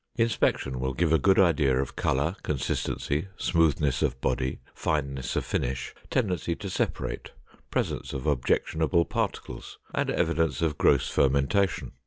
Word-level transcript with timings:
Inspection 0.15 0.79
will 0.79 0.95
give 0.95 1.13
a 1.13 1.19
good 1.19 1.37
idea 1.37 1.79
of 1.79 1.95
color, 1.95 2.35
consistency, 2.41 3.27
smoothness 3.37 4.01
of 4.01 4.19
body, 4.19 4.59
fineness 4.73 5.35
of 5.35 5.45
finish, 5.45 5.93
tendency 6.09 6.55
to 6.55 6.71
separate, 6.71 7.29
presence 7.69 8.11
of 8.11 8.25
objectionable 8.25 9.05
particles, 9.05 9.77
and 9.93 10.09
evidence 10.09 10.63
of 10.63 10.79
gross 10.79 11.07
fermentation. 11.07 11.91